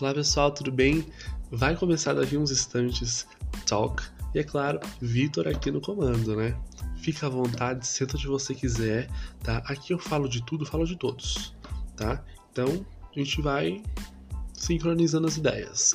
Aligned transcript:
Olá 0.00 0.14
pessoal, 0.14 0.50
tudo 0.50 0.72
bem? 0.72 1.04
Vai 1.50 1.76
começar 1.76 2.14
daqui 2.14 2.34
uns 2.34 2.50
instantes 2.50 3.26
Talk 3.66 4.02
e 4.34 4.38
é 4.38 4.42
claro, 4.42 4.80
Vitor 4.98 5.46
aqui 5.46 5.70
no 5.70 5.78
comando, 5.78 6.34
né? 6.34 6.58
Fica 6.96 7.26
à 7.26 7.28
vontade, 7.28 7.86
senta 7.86 8.16
onde 8.16 8.26
você 8.26 8.54
quiser, 8.54 9.10
tá? 9.42 9.58
Aqui 9.66 9.92
eu 9.92 9.98
falo 9.98 10.26
de 10.26 10.42
tudo, 10.42 10.64
falo 10.64 10.86
de 10.86 10.96
todos, 10.96 11.54
tá? 11.96 12.24
Então 12.50 12.86
a 13.14 13.18
gente 13.18 13.42
vai 13.42 13.82
sincronizando 14.54 15.26
as 15.26 15.36
ideias. 15.36 15.94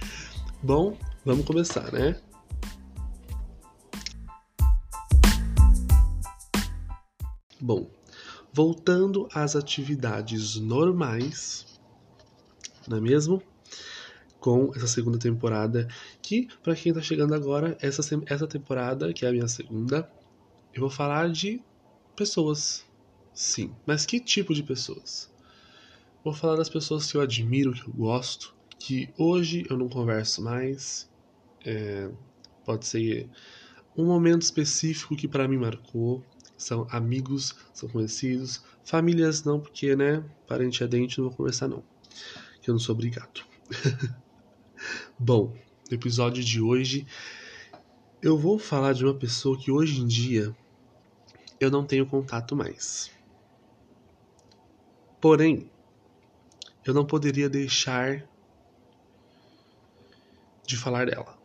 Bom, 0.62 0.96
vamos 1.22 1.44
começar, 1.44 1.92
né? 1.92 2.18
Bom, 7.60 7.90
voltando 8.54 9.28
às 9.34 9.54
atividades 9.54 10.56
normais, 10.56 11.73
não 12.88 12.98
é 12.98 13.00
mesmo? 13.00 13.42
Com 14.40 14.72
essa 14.74 14.86
segunda 14.86 15.18
temporada, 15.18 15.88
que 16.20 16.48
para 16.62 16.74
quem 16.74 16.92
tá 16.92 17.00
chegando 17.00 17.34
agora, 17.34 17.76
essa, 17.80 18.02
essa 18.26 18.46
temporada, 18.46 19.12
que 19.12 19.24
é 19.24 19.28
a 19.28 19.32
minha 19.32 19.48
segunda, 19.48 20.10
eu 20.74 20.80
vou 20.80 20.90
falar 20.90 21.30
de 21.30 21.62
pessoas. 22.14 22.84
Sim, 23.32 23.74
mas 23.86 24.04
que 24.04 24.20
tipo 24.20 24.54
de 24.54 24.62
pessoas? 24.62 25.32
Vou 26.22 26.34
falar 26.34 26.56
das 26.56 26.68
pessoas 26.68 27.10
que 27.10 27.16
eu 27.16 27.20
admiro, 27.20 27.72
que 27.72 27.86
eu 27.86 27.92
gosto, 27.92 28.54
que 28.78 29.08
hoje 29.18 29.66
eu 29.68 29.76
não 29.76 29.88
converso 29.88 30.42
mais. 30.42 31.10
É, 31.64 32.10
pode 32.64 32.86
ser 32.86 33.28
um 33.96 34.04
momento 34.04 34.42
específico 34.42 35.16
que 35.16 35.26
para 35.26 35.48
mim 35.48 35.56
marcou. 35.56 36.22
São 36.56 36.86
amigos, 36.90 37.54
são 37.74 37.88
conhecidos, 37.88 38.62
famílias 38.84 39.42
não, 39.42 39.58
porque, 39.60 39.96
né, 39.96 40.24
parente 40.46 40.84
é 40.84 40.86
dente, 40.86 41.18
não 41.18 41.28
vou 41.28 41.36
conversar 41.36 41.66
não 41.66 41.82
que 42.64 42.70
eu 42.70 42.74
não 42.74 42.78
sou 42.78 42.94
obrigado. 42.94 43.44
Bom, 45.18 45.54
no 45.90 45.94
episódio 45.94 46.42
de 46.42 46.62
hoje 46.62 47.06
eu 48.22 48.38
vou 48.38 48.58
falar 48.58 48.94
de 48.94 49.04
uma 49.04 49.12
pessoa 49.12 49.58
que 49.58 49.70
hoje 49.70 50.00
em 50.00 50.06
dia 50.06 50.56
eu 51.60 51.70
não 51.70 51.84
tenho 51.84 52.06
contato 52.06 52.56
mais. 52.56 53.10
Porém, 55.20 55.70
eu 56.86 56.94
não 56.94 57.04
poderia 57.04 57.50
deixar 57.50 58.26
de 60.66 60.78
falar 60.78 61.04
dela. 61.04 61.38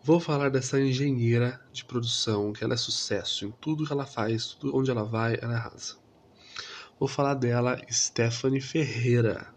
Vou 0.00 0.20
falar 0.20 0.48
dessa 0.48 0.80
engenheira 0.80 1.60
de 1.72 1.84
produção, 1.84 2.52
que 2.52 2.62
ela 2.62 2.74
é 2.74 2.76
sucesso 2.76 3.46
em 3.46 3.50
tudo 3.50 3.84
que 3.84 3.92
ela 3.92 4.06
faz, 4.06 4.54
tudo 4.54 4.76
onde 4.76 4.92
ela 4.92 5.04
vai, 5.04 5.36
ela 5.42 5.54
arrasa. 5.54 5.96
Vou 7.00 7.08
falar 7.08 7.34
dela, 7.34 7.80
Stephanie 7.90 8.60
Ferreira. 8.60 9.52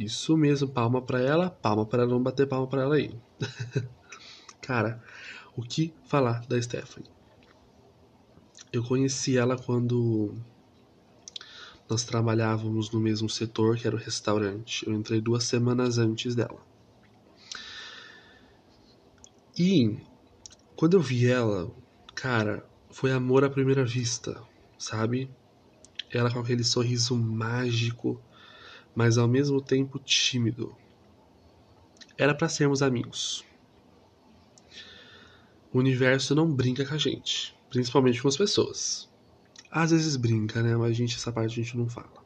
Isso 0.00 0.34
mesmo, 0.34 0.66
palma 0.66 1.02
para 1.02 1.20
ela, 1.20 1.50
palma 1.50 1.84
para 1.84 2.04
ela, 2.04 2.12
não 2.12 2.22
bater 2.22 2.48
palma 2.48 2.66
para 2.66 2.80
ela 2.80 2.94
aí. 2.94 3.14
Cara, 4.62 5.04
o 5.54 5.60
que 5.60 5.92
falar 6.06 6.46
da 6.46 6.60
Stephanie? 6.60 7.10
Eu 8.72 8.82
conheci 8.82 9.36
ela 9.36 9.58
quando 9.58 10.34
nós 11.86 12.02
trabalhávamos 12.02 12.90
no 12.90 12.98
mesmo 12.98 13.28
setor, 13.28 13.76
que 13.76 13.86
era 13.86 13.94
o 13.94 13.98
restaurante. 13.98 14.86
Eu 14.86 14.94
entrei 14.94 15.20
duas 15.20 15.44
semanas 15.44 15.98
antes 15.98 16.34
dela. 16.34 16.64
E 19.58 19.98
quando 20.76 20.94
eu 20.94 21.00
vi 21.02 21.26
ela, 21.26 21.70
cara, 22.14 22.66
foi 22.90 23.12
amor 23.12 23.44
à 23.44 23.50
primeira 23.50 23.84
vista, 23.84 24.42
sabe? 24.78 25.30
Ela 26.10 26.32
com 26.32 26.38
aquele 26.38 26.64
sorriso 26.64 27.14
mágico, 27.14 28.18
mas 28.94 29.18
ao 29.18 29.28
mesmo 29.28 29.60
tempo 29.60 29.98
tímido. 29.98 30.74
Era 32.16 32.34
para 32.34 32.48
sermos 32.48 32.82
amigos. 32.82 33.44
O 35.72 35.78
universo 35.78 36.34
não 36.34 36.52
brinca 36.52 36.84
com 36.84 36.94
a 36.94 36.98
gente, 36.98 37.56
principalmente 37.70 38.20
com 38.20 38.28
as 38.28 38.36
pessoas. 38.36 39.08
Às 39.70 39.92
vezes 39.92 40.16
brinca, 40.16 40.62
né? 40.62 40.76
Mas 40.76 40.90
a 40.90 40.94
gente, 40.94 41.16
essa 41.16 41.32
parte 41.32 41.52
a 41.52 41.62
gente 41.62 41.76
não 41.76 41.88
fala. 41.88 42.20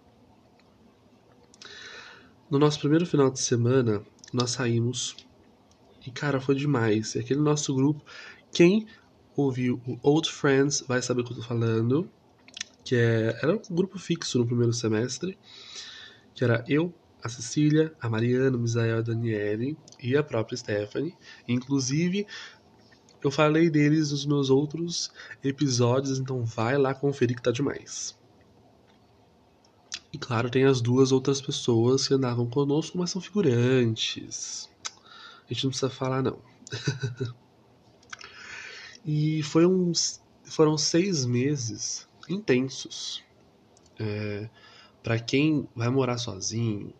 No 2.50 2.58
nosso 2.58 2.78
primeiro 2.78 3.06
final 3.06 3.30
de 3.30 3.40
semana, 3.40 4.02
nós 4.32 4.50
saímos 4.50 5.16
e, 6.06 6.10
cara, 6.10 6.40
foi 6.40 6.54
demais. 6.54 7.14
E 7.14 7.18
aquele 7.18 7.40
nosso 7.40 7.74
grupo, 7.74 8.04
quem 8.52 8.86
ouviu 9.36 9.80
o 9.86 9.98
Old 10.02 10.30
Friends 10.30 10.82
vai 10.86 11.02
saber 11.02 11.22
o 11.22 11.24
que 11.24 11.32
eu 11.32 11.36
tô 11.36 11.42
falando, 11.42 12.08
que 12.84 12.94
é, 12.94 13.38
era 13.42 13.54
um 13.54 13.60
grupo 13.74 13.98
fixo 13.98 14.38
no 14.38 14.46
primeiro 14.46 14.72
semestre 14.72 15.38
que 16.34 16.44
era 16.44 16.64
eu, 16.68 16.92
a 17.22 17.28
Cecília, 17.28 17.94
a 18.00 18.08
Mariana, 18.08 18.56
o 18.56 18.60
Misael, 18.60 18.98
a 18.98 19.02
Daniele 19.02 19.78
e 20.02 20.16
a 20.16 20.22
própria 20.22 20.58
Stephanie. 20.58 21.16
Inclusive, 21.48 22.26
eu 23.22 23.30
falei 23.30 23.70
deles 23.70 24.10
nos 24.10 24.26
meus 24.26 24.50
outros 24.50 25.10
episódios, 25.42 26.18
então 26.18 26.44
vai 26.44 26.76
lá 26.76 26.94
conferir 26.94 27.36
que 27.36 27.42
tá 27.42 27.50
demais. 27.50 28.14
E 30.12 30.18
claro, 30.18 30.50
tem 30.50 30.64
as 30.64 30.80
duas 30.80 31.10
outras 31.10 31.40
pessoas 31.40 32.06
que 32.06 32.14
andavam 32.14 32.46
conosco, 32.46 32.98
mas 32.98 33.10
são 33.10 33.20
figurantes. 33.20 34.70
A 35.48 35.52
gente 35.52 35.64
não 35.64 35.70
precisa 35.70 35.90
falar, 35.90 36.22
não. 36.22 36.38
e 39.04 39.42
foi 39.42 39.66
uns, 39.66 40.22
foram 40.44 40.76
seis 40.76 41.24
meses 41.24 42.06
intensos. 42.28 43.24
É, 43.98 44.48
para 45.04 45.18
quem 45.18 45.68
vai 45.76 45.90
morar 45.90 46.16
sozinho, 46.16 46.90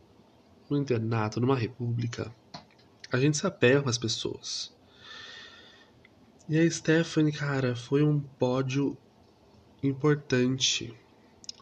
no 0.69 0.77
internato, 0.77 1.41
numa 1.41 1.57
república, 1.57 2.31
a 3.11 3.19
gente 3.19 3.39
se 3.39 3.47
com 3.83 3.89
as 3.89 3.97
pessoas. 3.97 4.71
E 6.47 6.59
a 6.59 6.71
Stephanie, 6.71 7.33
cara, 7.33 7.75
foi 7.75 8.03
um 8.03 8.21
pódio 8.21 8.95
importante, 9.83 10.95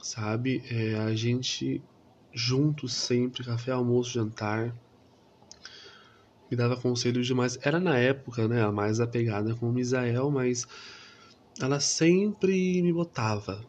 sabe? 0.03 0.65
É, 0.69 0.97
a 0.97 1.15
gente 1.15 1.81
juntos 2.33 2.93
sempre, 2.93 3.45
café, 3.45 3.71
almoço, 3.71 4.11
jantar. 4.11 4.75
Me 6.51 6.57
dava 6.57 6.77
conselhos 6.77 7.25
demais. 7.25 7.57
Era 7.63 7.79
na 7.79 7.97
época, 7.97 8.49
né, 8.49 8.63
a 8.63 8.73
mais 8.73 8.99
apegada 8.99 9.55
com 9.55 9.71
o 9.71 9.73
Misael, 9.73 10.29
mas 10.29 10.67
ela 11.61 11.79
sempre 11.79 12.83
me 12.83 12.93
botava 12.93 13.65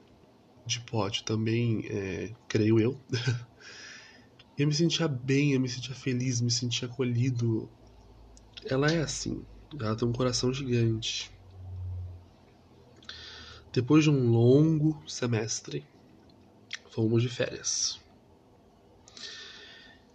de 0.66 0.80
pódio 0.80 1.24
também, 1.24 1.86
é, 1.90 2.34
creio 2.48 2.80
eu. 2.80 3.00
eu 4.58 4.68
me 4.68 4.74
sentia 4.74 5.08
bem, 5.08 5.54
eu 5.54 5.60
me 5.60 5.68
sentia 5.68 5.96
feliz, 5.96 6.42
me 6.42 6.52
sentia 6.52 6.88
acolhido. 6.88 7.70
Ela 8.66 8.88
é 8.88 9.02
assim, 9.02 9.44
ela 9.80 9.96
tem 9.96 10.08
um 10.08 10.14
coração 10.14 10.54
gigante. 10.54 11.32
Depois 13.72 14.04
de 14.04 14.10
um 14.10 14.30
longo 14.30 15.02
semestre, 15.08 15.86
fomos 16.92 17.22
de 17.22 17.30
férias. 17.30 18.00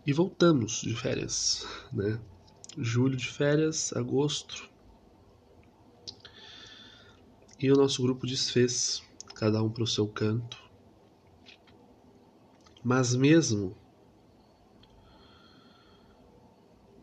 E 0.06 0.12
voltamos 0.12 0.80
de 0.80 0.94
férias, 0.94 1.66
né? 1.92 2.18
Julho 2.78 3.16
de 3.16 3.26
férias, 3.26 3.92
agosto. 3.92 4.70
E 7.58 7.70
o 7.70 7.74
nosso 7.74 8.00
grupo 8.00 8.26
desfez 8.26 9.02
cada 9.38 9.62
um 9.62 9.70
para 9.70 9.84
o 9.84 9.86
seu 9.86 10.08
canto. 10.08 10.58
Mas 12.82 13.14
mesmo 13.14 13.76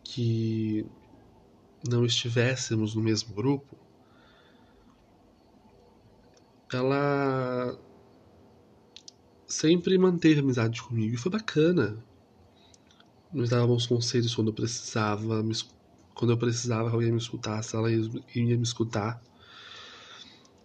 que 0.04 0.84
não 1.88 2.04
estivéssemos 2.04 2.94
no 2.94 3.02
mesmo 3.02 3.34
grupo, 3.34 3.74
ela 6.70 7.78
sempre 9.46 9.96
manteve 9.96 10.40
amizade 10.40 10.82
comigo 10.82 11.14
e 11.14 11.18
foi 11.18 11.32
bacana. 11.32 12.04
Nos 13.32 13.48
dava 13.48 13.66
bons 13.66 13.86
conselhos 13.86 14.34
quando 14.34 14.48
eu 14.48 14.54
precisava, 14.54 15.42
quando 16.14 16.32
eu 16.32 16.38
precisava 16.38 16.90
que 16.90 16.94
alguém 16.94 17.12
me 17.12 17.18
escutasse, 17.18 17.74
ela 17.74 17.90
ia, 17.90 18.00
ia 18.34 18.56
me 18.56 18.62
escutar. 18.62 19.22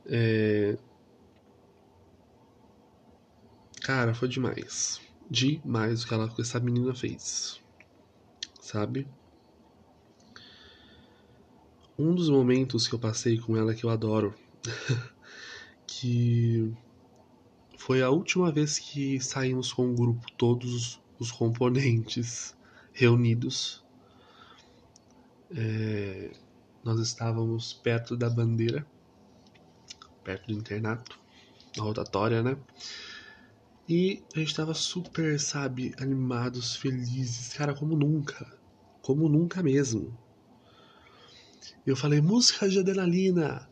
É, 0.06 0.78
Cara, 3.82 4.14
foi 4.14 4.28
demais. 4.28 5.02
Demais 5.30 6.04
o 6.04 6.08
que 6.08 6.14
ela, 6.14 6.34
essa 6.40 6.60
menina 6.60 6.94
fez. 6.94 7.60
Sabe? 8.62 9.08
Um 11.98 12.14
dos 12.14 12.30
momentos 12.30 12.88
que 12.88 12.94
eu 12.94 13.00
passei 13.00 13.40
com 13.40 13.58
ela 13.58 13.74
que 13.74 13.84
eu 13.84 13.90
adoro. 13.90 14.36
que 15.88 16.72
foi 17.78 18.04
a 18.04 18.10
última 18.10 18.52
vez 18.52 18.78
que 18.78 19.20
saímos 19.20 19.74
com 19.74 19.92
o 19.92 19.96
grupo, 19.96 20.28
todos 20.38 21.02
os 21.20 21.32
componentes 21.32 22.56
reunidos. 22.94 23.84
É, 25.54 26.32
nós 26.84 27.00
estávamos 27.00 27.74
perto 27.74 28.16
da 28.16 28.30
bandeira, 28.30 28.86
perto 30.24 30.48
do 30.48 30.54
internato, 30.54 31.20
na 31.76 31.84
rotatória, 31.84 32.44
né? 32.44 32.56
E 33.94 34.24
a 34.34 34.40
gente 34.40 34.56
tava 34.56 34.74
super, 34.74 35.38
sabe, 35.38 35.94
animados, 36.00 36.78
felizes, 36.78 37.52
cara, 37.52 37.76
como 37.76 37.94
nunca. 37.94 38.58
Como 39.02 39.28
nunca 39.28 39.62
mesmo. 39.62 40.18
Eu 41.86 41.98
falei, 41.98 42.22
música 42.22 42.70
de 42.70 42.80
adrenalina. 42.80 43.70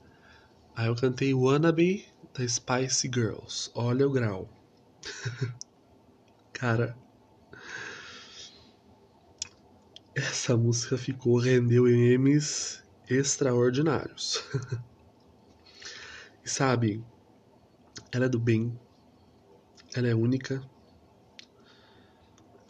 Aí 0.76 0.88
eu 0.88 0.96
cantei 0.96 1.34
Wannabe 1.34 2.06
da 2.34 2.46
Spice 2.46 3.08
Girls. 3.08 3.72
Olha 3.74 4.06
o 4.06 4.12
grau. 4.12 4.50
cara. 6.52 6.98
Essa 10.14 10.58
música 10.58 10.98
ficou, 10.98 11.40
rendeu 11.40 11.84
memes 11.84 12.84
extraordinários. 13.10 14.44
e 16.44 16.50
sabe, 16.50 17.02
ela 18.12 18.26
é 18.26 18.30
do 18.30 18.38
bem, 18.38 18.78
ela 19.94 20.08
é 20.08 20.16
única. 20.16 20.62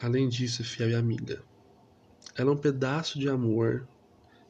Além 0.01 0.29
disso, 0.29 0.61
é 0.61 0.65
fiel 0.65 0.91
e 0.91 0.95
amiga. 0.95 1.43
Ela 2.35 2.51
é 2.51 2.53
um 2.53 2.57
pedaço 2.57 3.19
de 3.19 3.27
amor 3.27 3.87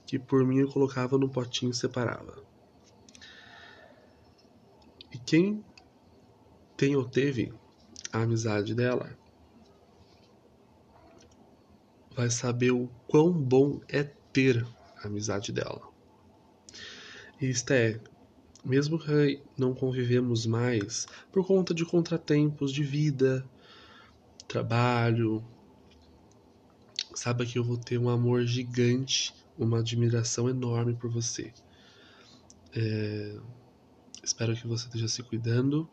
que 0.05 0.19
por 0.19 0.45
mim 0.45 0.59
eu 0.59 0.71
colocava 0.71 1.17
no 1.17 1.29
potinho 1.29 1.71
e 1.71 1.75
separava. 1.75 2.43
E 5.11 5.17
quem 5.17 5.63
tem 6.77 6.95
ou 6.95 7.03
teve 7.05 7.53
a 8.11 8.21
amizade 8.21 8.73
dela 8.73 9.17
vai 12.15 12.29
saber 12.29 12.71
o 12.71 12.89
quão 13.07 13.31
bom 13.31 13.79
é 13.87 14.03
ter 14.03 14.65
a 14.97 15.07
amizade 15.07 15.51
dela. 15.51 15.81
E 17.41 17.49
isto 17.49 17.71
é, 17.71 17.99
mesmo 18.63 18.99
que 18.99 19.41
não 19.57 19.73
convivemos 19.73 20.45
mais 20.45 21.07
por 21.31 21.45
conta 21.45 21.73
de 21.73 21.85
contratempos 21.85 22.71
de 22.71 22.83
vida, 22.83 23.45
trabalho, 24.47 25.43
saiba 27.13 27.45
que 27.45 27.57
eu 27.59 27.63
vou 27.63 27.77
ter 27.77 27.97
um 27.97 28.09
amor 28.09 28.45
gigante 28.45 29.33
uma 29.57 29.79
admiração 29.79 30.49
enorme 30.49 30.95
por 30.95 31.11
você. 31.11 31.53
É... 32.73 33.37
Espero 34.23 34.55
que 34.55 34.65
você 34.65 34.85
esteja 34.85 35.07
se 35.07 35.21
cuidando. 35.21 35.89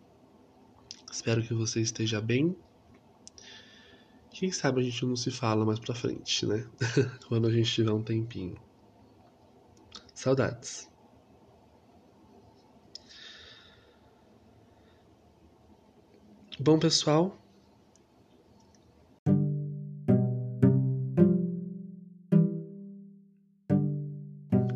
Espero 1.10 1.42
que 1.42 1.52
você 1.52 1.80
esteja 1.80 2.20
bem. 2.20 2.56
Quem 4.30 4.52
sabe 4.52 4.80
a 4.80 4.84
gente 4.84 5.04
não 5.04 5.16
se 5.16 5.30
fala 5.30 5.64
mais 5.64 5.78
pra 5.78 5.94
frente, 5.94 6.46
né? 6.46 6.68
Quando 7.26 7.48
a 7.48 7.50
gente 7.50 7.72
tiver 7.72 7.92
um 7.92 8.02
tempinho. 8.02 8.56
Saudades. 10.14 10.88
Bom, 16.58 16.78
pessoal, 16.78 17.36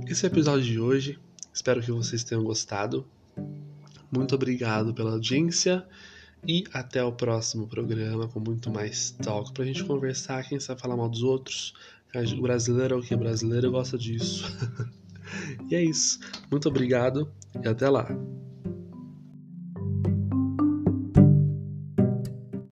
esse 0.06 0.26
é 0.26 0.28
o 0.28 0.30
episódio 0.30 0.62
de 0.62 0.78
hoje. 0.78 1.18
Espero 1.54 1.80
que 1.80 1.90
vocês 1.90 2.22
tenham 2.22 2.44
gostado. 2.44 3.06
Muito 4.12 4.34
obrigado 4.34 4.92
pela 4.92 5.12
audiência 5.12 5.86
e 6.46 6.64
até 6.70 7.02
o 7.02 7.12
próximo 7.12 7.66
programa 7.66 8.28
com 8.28 8.40
muito 8.40 8.70
mais 8.70 9.12
talk 9.12 9.50
pra 9.54 9.64
gente 9.64 9.82
conversar, 9.82 10.46
quem 10.46 10.60
sabe 10.60 10.82
falar 10.82 10.98
mal 10.98 11.08
dos 11.08 11.22
outros. 11.22 11.72
O 12.36 12.42
brasileiro 12.42 12.96
é 12.96 12.98
o 12.98 13.02
que? 13.02 13.14
O 13.14 13.18
brasileiro 13.18 13.70
gosta 13.70 13.96
disso. 13.96 14.44
e 15.70 15.74
é 15.74 15.82
isso. 15.82 16.20
Muito 16.50 16.68
obrigado 16.68 17.32
e 17.64 17.66
até 17.66 17.88
lá. 17.88 18.06